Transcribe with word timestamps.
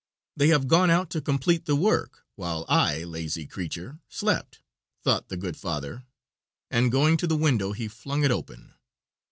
"They 0.35 0.47
have 0.47 0.67
gone 0.67 0.89
out 0.89 1.11
to 1.11 1.21
complete 1.21 1.65
the 1.67 1.75
work, 1.75 2.25
while 2.33 2.65
I, 2.67 3.03
lazy 3.03 3.45
creature, 3.45 3.99
slept," 4.09 4.59
thought 5.03 5.29
the 5.29 5.37
good 5.37 5.55
father, 5.57 6.05
and 6.71 6.91
going 6.91 7.17
to 7.17 7.27
the 7.27 7.37
window 7.37 7.71
he 7.71 7.87
flung 7.87 8.23
it 8.23 8.31
open. 8.31 8.73